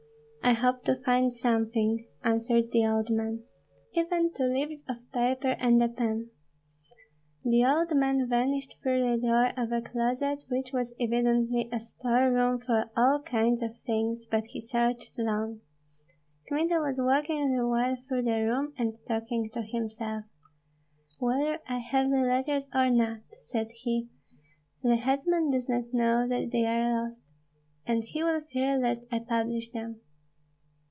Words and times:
"I 0.43 0.53
hope 0.53 0.83
to 0.85 1.01
find 1.05 1.31
something," 1.33 2.05
answered 2.25 2.71
the 2.71 2.85
old 2.85 3.09
man. 3.09 3.43
"Even 3.93 4.33
two 4.33 4.43
leaves 4.53 4.83
of 4.89 4.97
paper 5.13 5.55
and 5.59 5.81
a 5.81 5.87
pen." 5.87 6.31
The 7.45 7.63
old 7.63 7.95
man 7.95 8.27
vanished 8.27 8.75
through 8.83 9.05
the 9.09 9.17
door 9.25 9.53
of 9.55 9.71
a 9.71 9.81
closet 9.87 10.43
which 10.49 10.73
was 10.73 10.93
evidently 10.99 11.69
a 11.71 11.79
storeroom 11.79 12.59
for 12.59 12.91
all 12.97 13.21
kinds 13.21 13.61
of 13.61 13.77
things, 13.85 14.25
but 14.29 14.47
he 14.47 14.59
searched 14.59 15.17
long. 15.17 15.61
Kmita 16.49 16.79
was 16.81 16.99
walking 16.99 17.55
the 17.55 17.65
while 17.65 17.95
through 18.09 18.23
the 18.23 18.43
room, 18.43 18.73
and 18.77 18.97
talking 19.07 19.49
to 19.53 19.61
himself, 19.61 20.25
"Whether 21.19 21.59
I 21.65 21.77
have 21.79 22.09
the 22.09 22.23
letters 22.23 22.67
or 22.73 22.89
not," 22.89 23.21
said 23.39 23.69
he, 23.71 24.09
"the 24.83 24.97
hetman 24.97 25.51
does 25.51 25.69
not 25.69 25.93
know 25.93 26.27
that 26.27 26.51
they 26.51 26.65
are 26.65 27.03
lost, 27.03 27.21
and 27.85 28.03
he 28.03 28.21
will 28.21 28.41
fear 28.51 28.77
lest 28.77 29.01
I 29.13 29.19
publish 29.19 29.69
them. 29.69 30.01